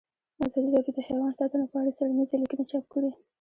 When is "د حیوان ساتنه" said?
0.95-1.65